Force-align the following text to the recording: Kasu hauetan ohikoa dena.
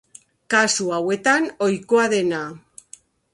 Kasu 0.53 0.87
hauetan 0.95 1.45
ohikoa 1.67 2.07
dena. 2.15 2.41